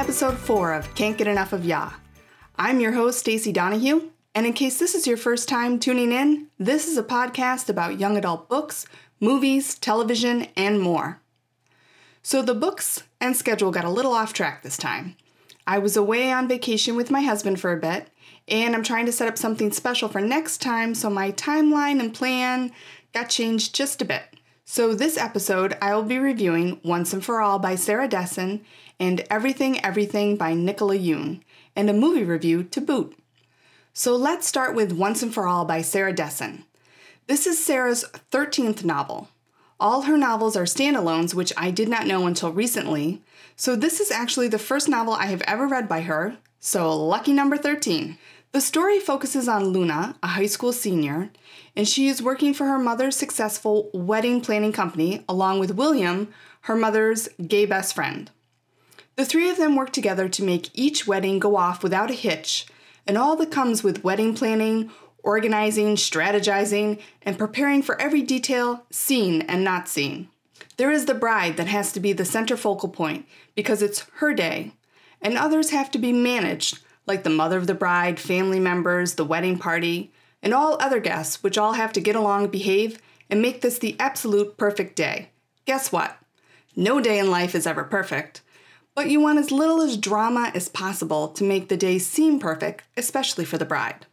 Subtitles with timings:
[0.00, 1.92] Episode 4 of Can't Get Enough of Ya.
[2.56, 6.46] I'm your host, Stacey Donahue, and in case this is your first time tuning in,
[6.58, 8.86] this is a podcast about young adult books,
[9.20, 11.20] movies, television, and more.
[12.22, 15.16] So the books and schedule got a little off track this time.
[15.66, 18.08] I was away on vacation with my husband for a bit,
[18.48, 22.14] and I'm trying to set up something special for next time, so my timeline and
[22.14, 22.72] plan
[23.12, 24.22] got changed just a bit.
[24.64, 28.64] So, this episode, I will be reviewing Once and For All by Sarah Dessen
[29.00, 31.40] and Everything Everything by Nicola Yoon,
[31.74, 33.18] and a movie review to boot.
[33.92, 36.64] So, let's start with Once and For All by Sarah Dessen.
[37.26, 39.28] This is Sarah's 13th novel.
[39.80, 43.22] All her novels are standalones, which I did not know until recently,
[43.56, 47.32] so this is actually the first novel I have ever read by her, so lucky
[47.32, 48.18] number 13.
[48.52, 51.30] The story focuses on Luna, a high school senior,
[51.76, 56.28] and she is working for her mother's successful wedding planning company along with William,
[56.62, 58.30] her mother's gay best friend.
[59.20, 62.66] The three of them work together to make each wedding go off without a hitch,
[63.06, 64.90] and all that comes with wedding planning,
[65.22, 70.30] organizing, strategizing, and preparing for every detail, seen and not seen.
[70.78, 74.32] There is the bride that has to be the center focal point because it's her
[74.32, 74.72] day,
[75.20, 79.24] and others have to be managed like the mother of the bride, family members, the
[79.26, 82.98] wedding party, and all other guests, which all have to get along, behave,
[83.28, 85.28] and make this the absolute perfect day.
[85.66, 86.16] Guess what?
[86.74, 88.40] No day in life is ever perfect,
[89.00, 92.84] but you want as little as drama as possible to make the day seem perfect,
[92.98, 94.04] especially for the bride.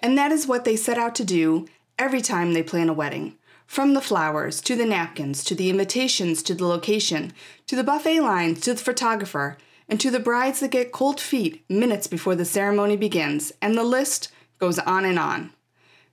[0.00, 1.66] And that is what they set out to do
[1.98, 3.36] every time they plan a wedding.
[3.66, 7.32] From the flowers, to the napkins, to the invitations, to the location,
[7.66, 9.56] to the buffet lines, to the photographer,
[9.88, 13.82] and to the brides that get cold feet minutes before the ceremony begins, and the
[13.82, 15.54] list goes on and on.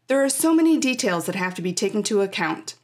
[0.08, 2.76] There are so many details that have to be taken into account,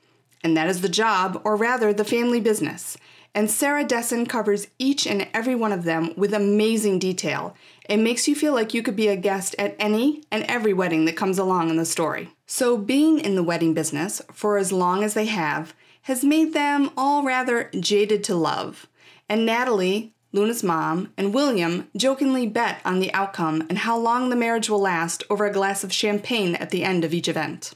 [0.43, 2.97] and that is the job, or rather, the family business.
[3.35, 7.53] And Sarah Dessen covers each and every one of them with amazing detail.
[7.89, 11.03] It makes you feel like you could be a guest at any and every wedding
[11.03, 12.29] that comes along in the story.
[12.47, 16.91] So, being in the wedding business for as long as they have has made them
[16.95, 18.87] all rather jaded to love.
[19.27, 24.37] And Natalie, Luna's mom, and William jokingly bet on the outcome and how long the
[24.37, 27.73] marriage will last over a glass of champagne at the end of each event.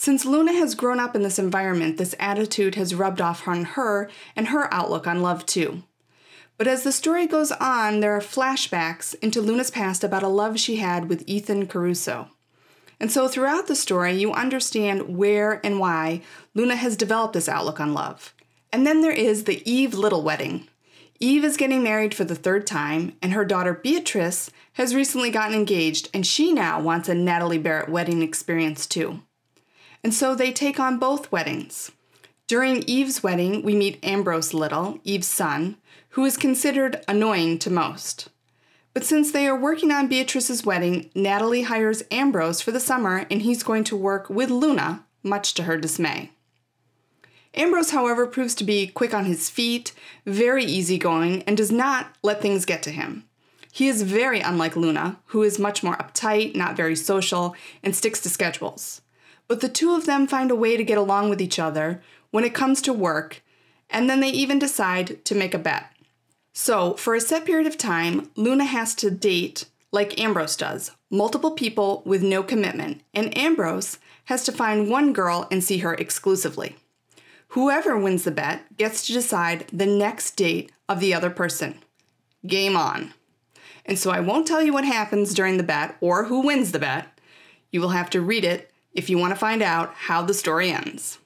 [0.00, 4.08] Since Luna has grown up in this environment, this attitude has rubbed off on her
[4.34, 5.82] and her outlook on love too.
[6.56, 10.58] But as the story goes on, there are flashbacks into Luna's past about a love
[10.58, 12.30] she had with Ethan Caruso.
[12.98, 16.22] And so throughout the story, you understand where and why
[16.54, 18.32] Luna has developed this outlook on love.
[18.72, 20.66] And then there is the Eve Little wedding,
[21.22, 25.54] Eve is getting married for the third time, and her daughter Beatrice has recently gotten
[25.54, 29.20] engaged, and she now wants a Natalie Barrett wedding experience too.
[30.02, 31.92] And so they take on both weddings.
[32.46, 35.76] During Eve's wedding, we meet Ambrose Little, Eve's son,
[36.10, 38.28] who is considered annoying to most.
[38.92, 43.42] But since they are working on Beatrice's wedding, Natalie hires Ambrose for the summer and
[43.42, 46.32] he's going to work with Luna, much to her dismay.
[47.54, 49.92] Ambrose, however, proves to be quick on his feet,
[50.24, 53.24] very easygoing, and does not let things get to him.
[53.72, 58.20] He is very unlike Luna, who is much more uptight, not very social, and sticks
[58.20, 59.02] to schedules.
[59.50, 62.00] But the two of them find a way to get along with each other
[62.30, 63.42] when it comes to work,
[63.90, 65.92] and then they even decide to make a bet.
[66.52, 71.50] So, for a set period of time, Luna has to date, like Ambrose does, multiple
[71.50, 76.76] people with no commitment, and Ambrose has to find one girl and see her exclusively.
[77.48, 81.80] Whoever wins the bet gets to decide the next date of the other person.
[82.46, 83.14] Game on.
[83.84, 86.78] And so I won't tell you what happens during the bet or who wins the
[86.78, 87.18] bet.
[87.72, 90.70] You will have to read it if you want to find out how the story
[90.70, 91.18] ends.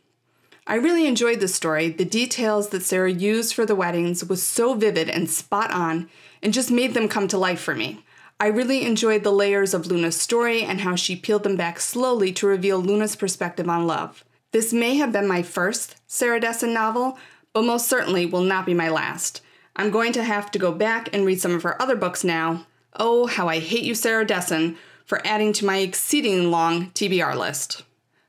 [0.66, 1.90] I really enjoyed this story.
[1.90, 6.08] The details that Sarah used for the weddings was so vivid and spot on
[6.42, 8.02] and just made them come to life for me.
[8.40, 12.32] I really enjoyed the layers of Luna's story and how she peeled them back slowly
[12.32, 14.24] to reveal Luna's perspective on love.
[14.52, 17.18] This may have been my first Sarah Dessen novel,
[17.52, 19.40] but most certainly will not be my last.
[19.76, 22.66] I'm going to have to go back and read some of her other books now.
[22.96, 27.82] Oh, how I hate you, Sarah Dessen, for adding to my exceeding long TBR list.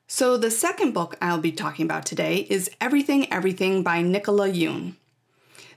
[0.08, 4.96] So, the second book I'll be talking about today is Everything Everything by Nicola Yoon.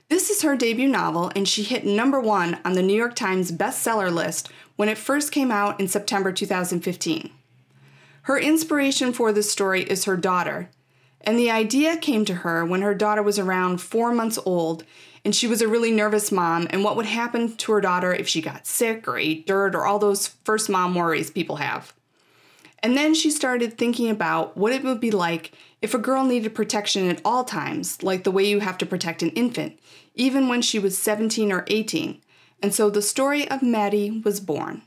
[0.09, 3.51] This is her debut novel, and she hit number one on the New York Times
[3.51, 7.31] bestseller list when it first came out in September 2015.
[8.23, 10.69] Her inspiration for this story is her daughter,
[11.21, 14.83] and the idea came to her when her daughter was around four months old
[15.23, 18.27] and she was a really nervous mom and what would happen to her daughter if
[18.27, 21.93] she got sick or ate dirt or all those first mom worries people have.
[22.81, 25.51] And then she started thinking about what it would be like
[25.81, 29.21] if a girl needed protection at all times, like the way you have to protect
[29.21, 29.79] an infant,
[30.15, 32.21] even when she was 17 or 18,
[32.61, 34.81] and so the story of Maddie was born.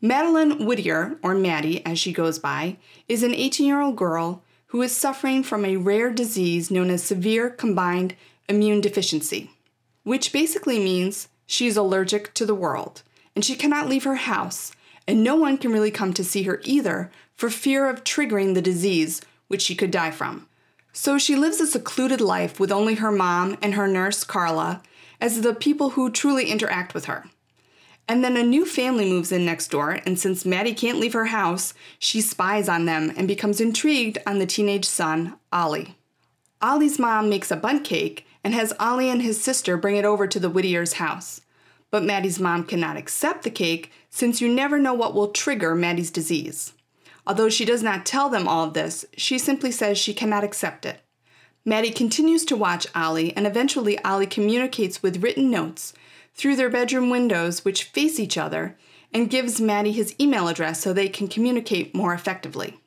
[0.00, 2.76] Madeline Whittier, or Maddie as she goes by,
[3.08, 7.02] is an 18 year old girl who is suffering from a rare disease known as
[7.02, 8.14] severe combined
[8.48, 9.50] immune deficiency,
[10.04, 13.02] which basically means she's allergic to the world
[13.38, 14.72] and she cannot leave her house,
[15.06, 18.60] and no one can really come to see her either for fear of triggering the
[18.60, 20.48] disease which she could die from.
[20.92, 24.82] So she lives a secluded life with only her mom and her nurse, Carla,
[25.20, 27.26] as the people who truly interact with her.
[28.08, 31.26] And then a new family moves in next door, and since Maddie can't leave her
[31.26, 35.94] house, she spies on them and becomes intrigued on the teenage son, Ollie.
[36.60, 40.26] Ollie's mom makes a Bundt cake and has Ollie and his sister bring it over
[40.26, 41.40] to the Whittier's house.
[41.90, 46.10] But Maddie's mom cannot accept the cake since you never know what will trigger Maddie's
[46.10, 46.72] disease.
[47.26, 50.86] Although she does not tell them all of this, she simply says she cannot accept
[50.86, 51.00] it.
[51.64, 55.92] Maddie continues to watch Ollie, and eventually Ollie communicates with written notes
[56.34, 58.78] through their bedroom windows, which face each other,
[59.12, 62.78] and gives Maddie his email address so they can communicate more effectively.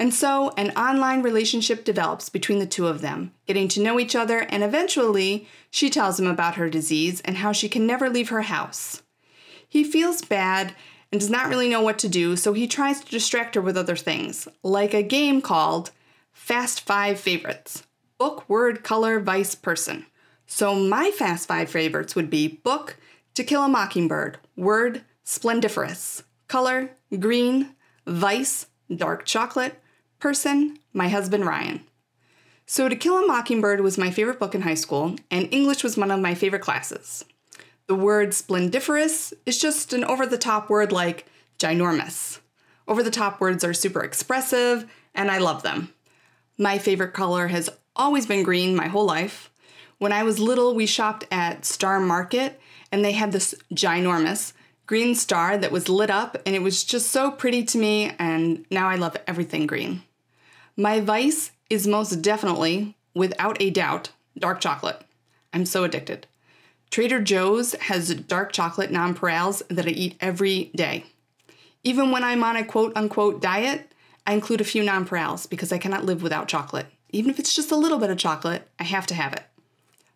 [0.00, 4.14] And so, an online relationship develops between the two of them, getting to know each
[4.14, 8.28] other, and eventually, she tells him about her disease and how she can never leave
[8.28, 9.02] her house.
[9.68, 10.74] He feels bad
[11.10, 13.76] and does not really know what to do, so he tries to distract her with
[13.76, 15.90] other things, like a game called
[16.32, 17.82] Fast Five Favorites
[18.18, 20.06] Book, Word, Color, Vice, Person.
[20.46, 22.96] So my fast five favorites would be book,
[23.34, 27.74] To Kill a Mockingbird, word, splendiferous, color, green,
[28.06, 29.80] vice, dark chocolate,
[30.18, 31.82] person, my husband Ryan.
[32.66, 35.96] So To Kill a Mockingbird was my favorite book in high school, and English was
[35.96, 37.24] one of my favorite classes.
[37.86, 41.26] The word splendiferous is just an over the top word like
[41.58, 42.40] ginormous.
[42.86, 45.92] Over the top words are super expressive, and I love them.
[46.58, 49.50] My favorite color has always been green my whole life.
[49.98, 52.60] When I was little, we shopped at Star Market
[52.92, 54.52] and they had this ginormous
[54.86, 58.64] green star that was lit up and it was just so pretty to me and
[58.70, 60.02] now I love everything green.
[60.80, 65.02] My vice is most definitely, without a doubt, dark chocolate.
[65.52, 66.28] I'm so addicted.
[66.92, 71.06] Trader Joe's has dark chocolate nonpareils that I eat every day.
[71.82, 73.90] Even when I'm on a quote unquote diet,
[74.24, 76.86] I include a few nonpareils because I cannot live without chocolate.
[77.10, 79.42] Even if it's just a little bit of chocolate, I have to have it.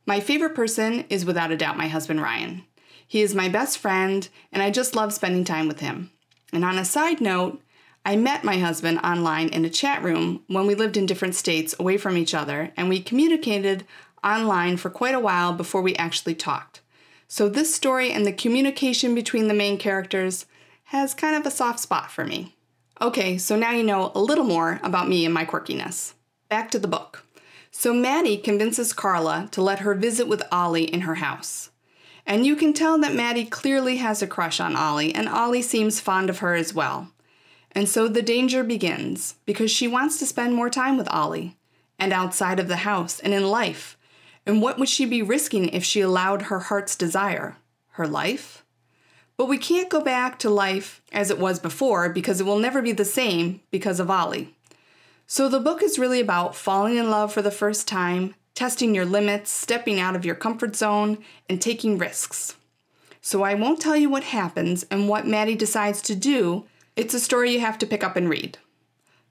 [0.07, 2.63] My favorite person is without a doubt my husband Ryan.
[3.05, 6.13] He is my best friend, and I just love spending time with him.
[6.53, 7.61] And on a side note,
[8.05, 11.75] I met my husband online in a chat room when we lived in different states
[11.79, 13.87] away from each other, and we communicated
[14.25, 16.81] online for quite a while before we actually talked.
[17.29, 20.47] So, this story and the communication between the main characters
[20.87, 22.57] has kind of a soft spot for me.
[23.01, 26.15] Okay, so now you know a little more about me and my quirkiness.
[26.49, 27.25] Back to the book.
[27.71, 31.71] So Maddie convinces Carla to let her visit with Ollie in her house.
[32.27, 36.01] And you can tell that Maddie clearly has a crush on Ollie, and Ollie seems
[36.01, 37.12] fond of her as well.
[37.73, 41.57] And so the danger begins because she wants to spend more time with Ollie,
[41.99, 43.97] and outside of the house and in life.
[44.45, 47.57] And what would she be risking if she allowed her heart's desire?
[47.93, 48.65] Her life?
[49.37, 52.83] But we can't go back to life as it was before because it will never
[52.83, 54.55] be the same because of Ollie.
[55.27, 59.07] So the book is really about falling in love for the first time, testing your
[59.07, 61.19] limits, stepping out of your comfort zone,
[61.49, 62.57] and taking risks.
[63.21, 66.67] So I won't tell you what happens and what Maddie decides to do.
[66.95, 68.59] It's a story you have to pick up and read.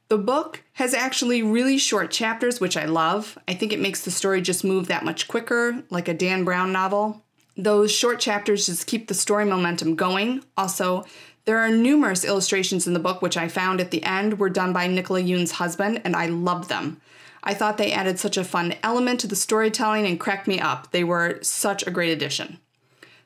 [0.08, 3.38] The book has actually really short chapters, which I love.
[3.48, 6.72] I think it makes the story just move that much quicker, like a Dan Brown
[6.72, 7.24] novel.
[7.56, 10.44] Those short chapters just keep the story momentum going.
[10.58, 11.06] Also,
[11.46, 14.74] there are numerous illustrations in the book, which I found at the end were done
[14.74, 17.00] by Nicola Yoon's husband, and I loved them.
[17.44, 20.92] I thought they added such a fun element to the storytelling and cracked me up.
[20.92, 22.60] They were such a great addition.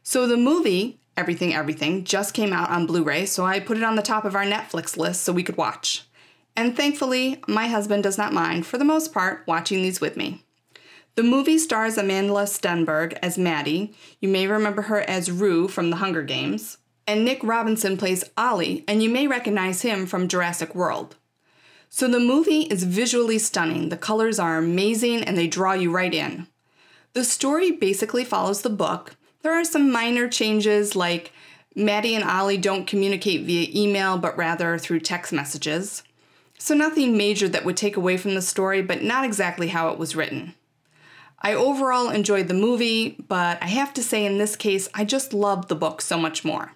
[0.04, 3.84] So the movie, Everything Everything, just came out on Blu ray, so I put it
[3.84, 6.03] on the top of our Netflix list so we could watch.
[6.55, 10.43] And thankfully, my husband does not mind, for the most part, watching these with me.
[11.15, 13.93] The movie stars Amanda Stenberg as Maddie.
[14.19, 18.84] You may remember her as Rue from The Hunger Games and Nick Robinson plays Ollie,
[18.88, 21.15] and you may recognize him from Jurassic World.
[21.89, 23.89] So the movie is visually stunning.
[23.89, 26.48] The colors are amazing and they draw you right in.
[27.13, 29.15] The story basically follows the book.
[29.46, 31.32] There are some minor changes, like
[31.75, 36.02] Maddie and Ollie don't communicate via email but rather through text messages.
[36.58, 40.00] So, nothing major that would take away from the story, but not exactly how it
[40.00, 40.56] was written.
[41.44, 45.32] I overall enjoyed the movie, but I have to say in this case, I just
[45.32, 46.72] loved the book so much more.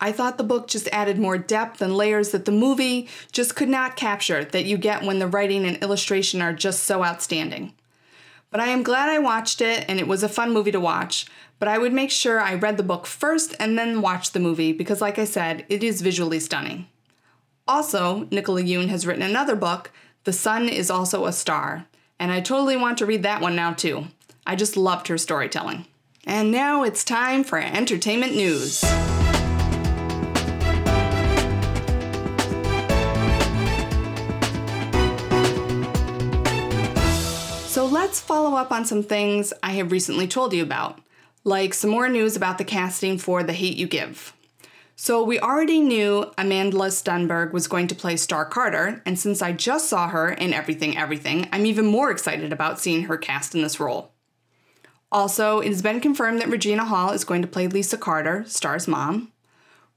[0.00, 3.68] I thought the book just added more depth and layers that the movie just could
[3.68, 7.74] not capture that you get when the writing and illustration are just so outstanding.
[8.54, 11.26] But I am glad I watched it and it was a fun movie to watch,
[11.58, 14.72] but I would make sure I read the book first and then watch the movie
[14.72, 16.86] because, like I said, it is visually stunning.
[17.66, 19.90] Also, Nicola Yoon has written another book,
[20.22, 21.86] The Sun is Also a Star,
[22.20, 24.04] and I totally want to read that one now too.
[24.46, 25.86] I just loved her storytelling.
[26.24, 28.84] And now it's time for entertainment news.
[38.14, 41.00] Let's follow up on some things I have recently told you about,
[41.42, 44.32] like some more news about the casting for The Hate You Give.
[44.94, 49.50] So we already knew Amanda Stenberg was going to play Starr Carter, and since I
[49.50, 53.62] just saw her in Everything Everything, I'm even more excited about seeing her cast in
[53.62, 54.12] this role.
[55.10, 58.86] Also, it has been confirmed that Regina Hall is going to play Lisa Carter, Starr's
[58.86, 59.32] mom.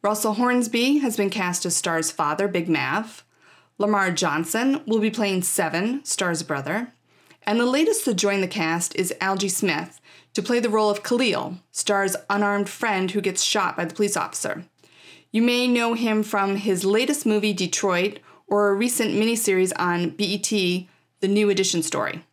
[0.01, 3.23] Russell Hornsby has been cast as Starr's father, Big Mav.
[3.77, 6.93] Lamar Johnson will be playing Seven, Starr's brother.
[7.47, 10.01] And the latest to join the cast is Algee Smith
[10.33, 14.17] to play the role of Khalil, Starr's unarmed friend who gets shot by the police
[14.17, 14.65] officer.
[15.31, 20.49] You may know him from his latest movie, Detroit, or a recent miniseries on BET,
[21.21, 22.25] The New Edition Story.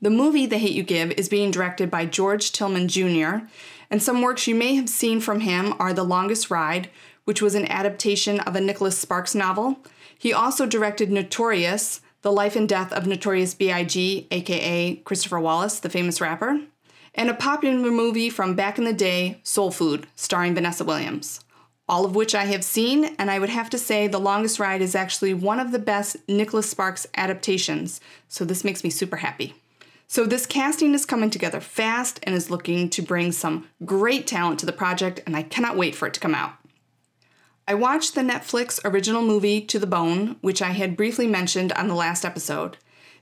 [0.00, 3.46] The movie, The Hate You Give, is being directed by George Tillman Jr.,
[3.90, 6.88] and some works you may have seen from him are The Longest Ride,
[7.24, 9.80] which was an adaptation of a Nicholas Sparks novel.
[10.16, 15.88] He also directed Notorious, The Life and Death of Notorious B.I.G., aka Christopher Wallace, the
[15.88, 16.60] famous rapper,
[17.14, 21.44] and a popular movie from back in the day, Soul Food, starring Vanessa Williams
[21.90, 24.80] all of which I have seen, and I would have to say The Longest Ride
[24.80, 29.54] is actually one of the best Nicholas Sparks adaptations, so this makes me super happy.
[30.06, 34.60] So, this casting is coming together fast and is looking to bring some great talent
[34.60, 36.52] to the project, and I cannot wait for it to come out.
[37.70, 41.86] I watched the Netflix original movie To the Bone, which I had briefly mentioned on
[41.86, 42.78] the last episode.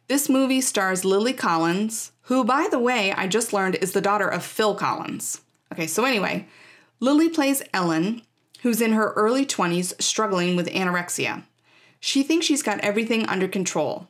[0.07, 4.27] This movie stars Lily Collins, who, by the way, I just learned is the daughter
[4.27, 5.43] of Phil Collins.
[5.71, 6.47] Okay, so anyway,
[6.99, 8.23] Lily plays Ellen,
[8.63, 11.43] who's in her early 20s struggling with anorexia.
[12.01, 14.09] She thinks she's got everything under control.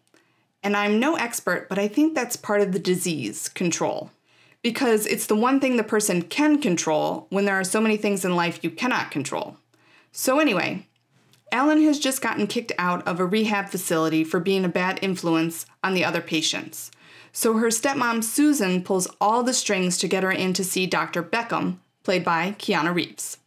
[0.63, 4.13] And I'm no expert, but I think that's part of the disease control.
[4.63, 8.25] Because it's the one thing the person can control when there are so many things
[8.25, 9.57] in life you cannot control.
[10.13, 10.87] So, anyway,
[11.51, 15.67] Ellen has just gotten kicked out of a rehab facility for being a bad influence
[15.83, 16.91] on the other patients.
[17.33, 21.23] So, her stepmom Susan pulls all the strings to get her in to see Dr.
[21.23, 23.39] Beckham, played by Keanu Reeves.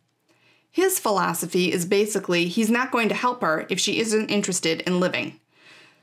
[0.72, 5.00] His philosophy is basically he's not going to help her if she isn't interested in
[5.01, 5.39] living.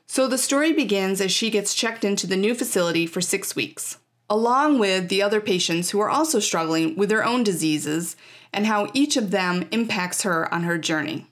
[0.07, 3.99] So the story begins as she gets checked into the new facility for six weeks,
[4.31, 8.17] along with the other patients who are also struggling with their own diseases
[8.53, 11.27] and how each of them impacts her on her journey.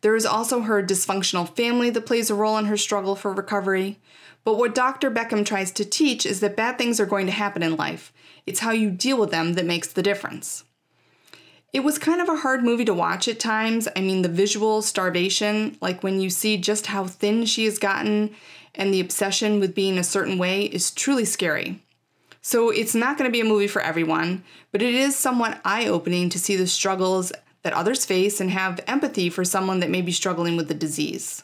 [0.00, 3.98] There is also her dysfunctional family that plays a role in her struggle for recovery.
[4.44, 5.10] But what Dr.
[5.10, 8.12] Beckham tries to teach is that bad things are going to happen in life.
[8.46, 10.64] It's how you deal with them that makes the difference.
[11.72, 13.88] It was kind of a hard movie to watch at times.
[13.96, 18.34] I mean, the visual starvation, like when you see just how thin she has gotten
[18.74, 21.80] and the obsession with being a certain way, is truly scary.
[22.46, 25.86] So it's not going to be a movie for everyone, but it is somewhat eye
[25.86, 27.32] opening to see the struggles
[27.62, 31.42] that others face and have empathy for someone that may be struggling with the disease.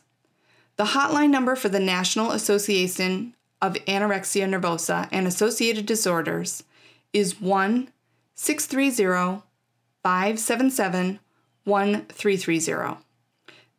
[0.77, 6.65] The hotline number for the National Association of Anorexia Nervosa and Associated Disorders
[7.15, 7.89] is 1
[8.35, 9.43] 630
[10.03, 11.19] 577
[11.65, 13.03] 1330.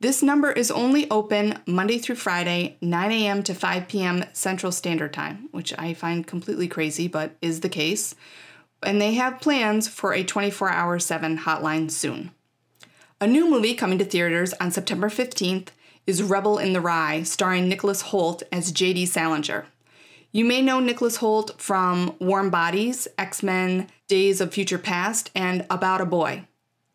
[0.01, 3.43] This number is only open Monday through Friday, 9 a.m.
[3.43, 4.25] to 5 p.m.
[4.33, 8.15] Central Standard Time, which I find completely crazy, but is the case.
[8.81, 12.31] And they have plans for a 24 hour 7 hotline soon.
[13.19, 15.67] A new movie coming to theaters on September 15th
[16.07, 19.05] is Rebel in the Rye, starring Nicholas Hoult as J.D.
[19.05, 19.67] Salinger.
[20.31, 25.63] You may know Nicholas Hoult from Warm Bodies, X Men, Days of Future Past, and
[25.69, 26.47] About a Boy.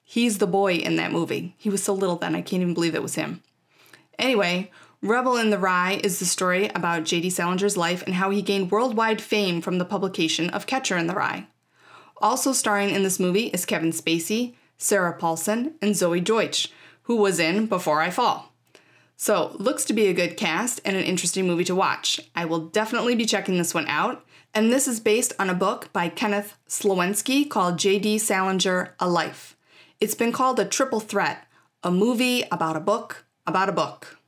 [0.08, 1.56] He's the boy in that movie.
[1.58, 3.42] He was so little then, I can't even believe it was him.
[4.20, 4.70] Anyway,
[5.02, 7.28] Rebel in the Rye is the story about J.D.
[7.28, 11.14] Salinger's life and how he gained worldwide fame from the publication of Catcher in the
[11.14, 11.48] Rye.
[12.18, 16.72] Also starring in this movie is Kevin Spacey, Sarah Paulson, and Zoey Deutch,
[17.02, 18.52] who was in Before I Fall.
[19.16, 22.20] So, looks to be a good cast and an interesting movie to watch.
[22.36, 24.24] I will definitely be checking this one out.
[24.54, 28.18] And this is based on a book by Kenneth Slawenski called J.D.
[28.18, 29.55] Salinger A Life.
[29.98, 31.46] It's been called a triple threat
[31.82, 34.18] a movie about a book about a book.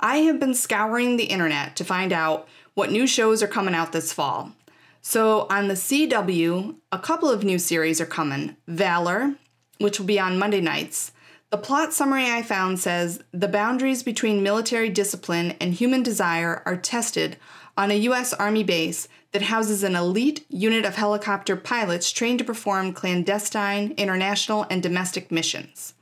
[0.00, 3.92] I have been scouring the internet to find out what new shows are coming out
[3.92, 4.52] this fall.
[5.00, 9.34] So, on the CW, a couple of new series are coming Valor,
[9.78, 11.12] which will be on Monday nights.
[11.50, 16.76] The plot summary I found says the boundaries between military discipline and human desire are
[16.76, 17.36] tested
[17.78, 18.32] on a U.S.
[18.32, 24.66] Army base that houses an elite unit of helicopter pilots trained to perform clandestine, international,
[24.68, 25.94] and domestic missions.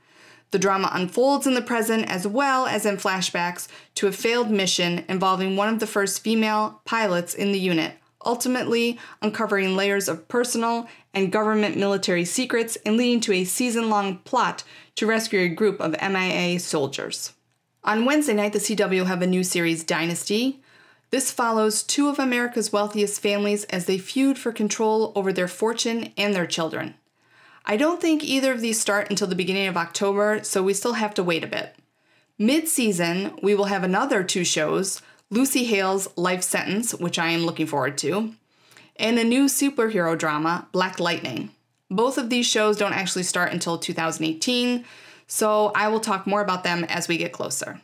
[0.49, 5.05] The drama unfolds in the present as well as in flashbacks to a failed mission
[5.07, 7.93] involving one of the first female pilots in the unit,
[8.25, 14.17] ultimately uncovering layers of personal and government military secrets and leading to a season long
[14.19, 14.63] plot
[14.95, 17.33] to rescue a group of MIA soldiers.
[17.83, 20.63] On Wednesday night, the CW have a new series, Dynasty.
[21.09, 26.11] This follows two of America's wealthiest families as they feud for control over their fortune
[26.17, 26.95] and their children.
[27.65, 30.93] I don't think either of these start until the beginning of October, so we still
[30.93, 31.75] have to wait a bit.
[32.37, 37.45] Mid season, we will have another two shows Lucy Hale's Life Sentence, which I am
[37.45, 38.33] looking forward to,
[38.95, 41.51] and a new superhero drama, Black Lightning.
[41.89, 44.85] Both of these shows don't actually start until 2018,
[45.25, 47.81] so I will talk more about them as we get closer.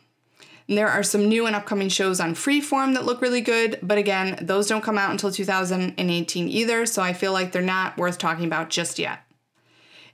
[0.68, 3.98] And there are some new and upcoming shows on Freeform that look really good, but
[3.98, 8.16] again, those don't come out until 2018 either, so I feel like they're not worth
[8.16, 9.20] talking about just yet.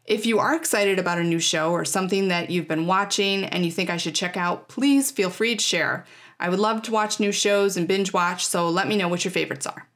[0.07, 3.65] If you are excited about a new show or something that you've been watching and
[3.65, 6.05] you think I should check out, please feel free to share.
[6.41, 9.25] I would love to watch new shows and binge watch, so let me know what
[9.25, 9.87] your favorites are.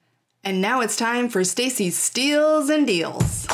[0.45, 3.49] And now it's time for Stacy's Steals and Deals.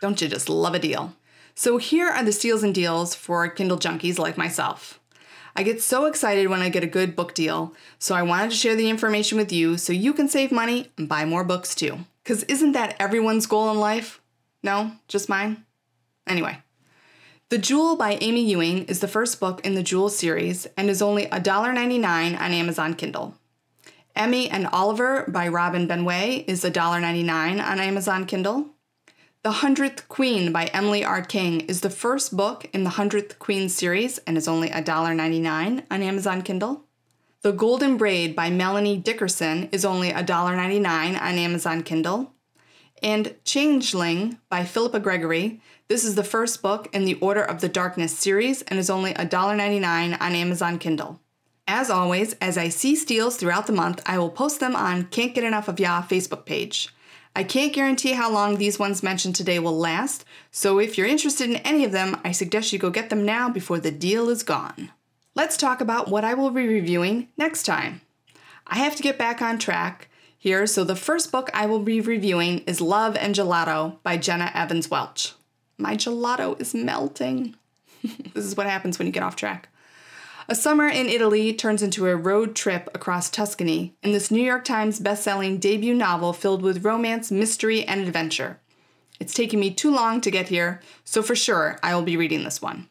[0.00, 1.12] Don't you just love a deal?
[1.58, 5.00] So here are the steals and deals for Kindle junkies like myself.
[5.56, 8.56] I get so excited when I get a good book deal, so I wanted to
[8.56, 11.98] share the information with you so you can save money and buy more books too.
[12.22, 14.20] Because isn't that everyone's goal in life?
[14.62, 15.64] No, just mine?
[16.28, 16.58] Anyway.
[17.48, 21.02] The Jewel by Amy Ewing is the first book in the Jewel series and is
[21.02, 23.34] only $1.99 on Amazon Kindle.
[24.14, 28.76] Emmy and Oliver by Robin Benway is $1.99 on Amazon Kindle.
[29.44, 31.22] The Hundredth Queen by Emily R.
[31.22, 36.02] King is the first book in the Hundredth Queen series and is only $1.99 on
[36.02, 36.82] Amazon Kindle.
[37.42, 42.32] The Golden Braid by Melanie Dickerson is only $1.99 on Amazon Kindle.
[43.00, 45.60] And Changeling by Philippa Gregory.
[45.86, 49.14] This is the first book in the Order of the Darkness series and is only
[49.14, 51.20] $1.99 on Amazon Kindle.
[51.68, 55.32] As always, as I see steals throughout the month, I will post them on Can't
[55.32, 56.88] Get Enough of Ya Facebook page.
[57.38, 61.48] I can't guarantee how long these ones mentioned today will last, so if you're interested
[61.48, 64.42] in any of them, I suggest you go get them now before the deal is
[64.42, 64.90] gone
[65.38, 68.00] let's talk about what I will be reviewing next time.
[68.66, 72.00] I have to get back on track here, so the first book I will be
[72.00, 75.34] reviewing is Love and Gelato by Jenna Evans Welch.
[75.78, 77.54] My gelato is melting.
[78.34, 79.67] this is what happens when you get off track.
[80.50, 84.64] A summer in Italy turns into a road trip across Tuscany in this New York
[84.64, 88.58] Times bestselling debut novel filled with romance, mystery, and adventure.
[89.20, 92.44] It's taking me too long to get here, so for sure I will be reading
[92.44, 92.88] this one.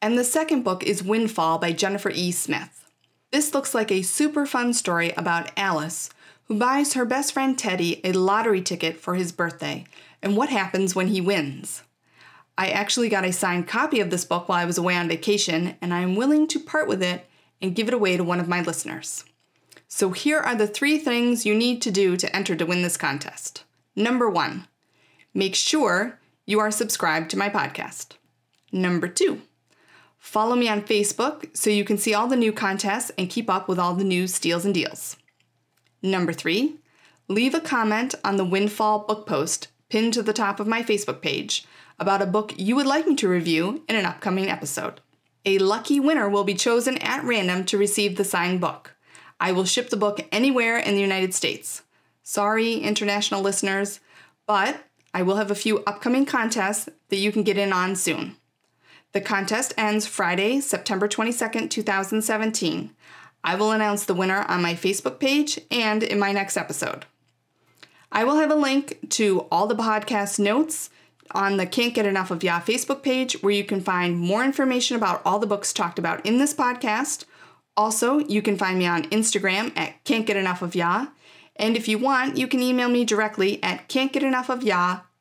[0.00, 2.30] And the second book is Windfall by Jennifer E.
[2.30, 2.88] Smith.
[3.32, 6.10] This looks like a super fun story about Alice,
[6.44, 9.84] who buys her best friend Teddy a lottery ticket for his birthday,
[10.22, 11.82] and what happens when he wins.
[12.60, 15.76] I actually got a signed copy of this book while I was away on vacation,
[15.80, 17.26] and I am willing to part with it
[17.62, 19.24] and give it away to one of my listeners.
[19.88, 22.98] So here are the three things you need to do to enter to win this
[22.98, 23.64] contest.
[23.96, 24.68] Number one,
[25.32, 28.16] make sure you are subscribed to my podcast.
[28.70, 29.40] Number two,
[30.18, 33.68] Follow me on Facebook so you can see all the new contests and keep up
[33.68, 35.16] with all the new steals and deals.
[36.02, 36.76] Number three,
[37.26, 41.22] leave a comment on the Windfall book post pinned to the top of my Facebook
[41.22, 41.64] page
[42.00, 45.00] about a book you would like me to review in an upcoming episode.
[45.44, 48.96] A lucky winner will be chosen at random to receive the signed book.
[49.38, 51.82] I will ship the book anywhere in the United States.
[52.22, 54.00] Sorry, international listeners,
[54.46, 58.36] but I will have a few upcoming contests that you can get in on soon.
[59.12, 62.90] The contest ends Friday, September 22nd, 2017.
[63.42, 67.06] I will announce the winner on my Facebook page and in my next episode.
[68.12, 70.90] I will have a link to all the podcast notes
[71.34, 74.96] on the Can't Get Enough of Ya Facebook page where you can find more information
[74.96, 77.24] about all the books talked about in this podcast.
[77.76, 81.06] Also, you can find me on Instagram at Can't Get Enough of Ya.
[81.56, 84.48] And if you want, you can email me directly at can'tgetenough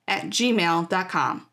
[0.07, 1.47] at gmail.com.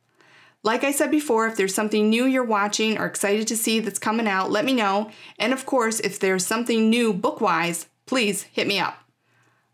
[0.63, 4.01] Like I said before, if there's something new you're watching or excited to see that's
[4.01, 5.11] coming out, let me know.
[5.39, 8.99] And of course, if there's something new book wise, please hit me up.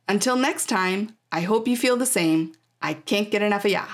[0.07, 2.53] Until next time, I hope you feel the same.
[2.83, 3.87] I can't get enough of ya.